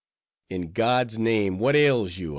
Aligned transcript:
"In 0.49 0.71
God's 0.71 1.19
name, 1.19 1.59
what 1.59 1.75
ails 1.75 2.17
you?" 2.17 2.29